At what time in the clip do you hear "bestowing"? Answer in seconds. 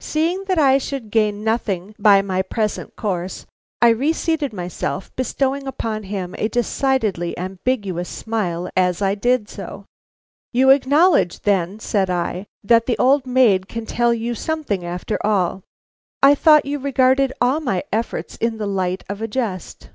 5.16-5.66